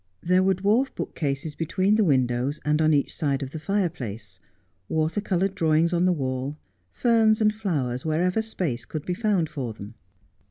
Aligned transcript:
There 0.23 0.41
were 0.41 0.55
dwarf 0.55 0.95
bookcases 0.95 1.53
between 1.53 1.93
the 1.95 2.03
windows, 2.03 2.59
and 2.65 2.81
on 2.81 2.91
each 2.91 3.15
side 3.15 3.43
of 3.43 3.51
the 3.51 3.59
fireplace; 3.59 4.39
water 4.89 5.21
coloured 5.21 5.53
drawings 5.53 5.93
on 5.93 6.05
the 6.05 6.11
wall; 6.11 6.57
ferns 6.91 7.39
and 7.39 7.53
flowers 7.53 8.03
wherever 8.03 8.41
space 8.41 8.83
could 8.83 9.05
be 9.05 9.13
found 9.13 9.47
for 9.47 9.73
them. 9.73 9.93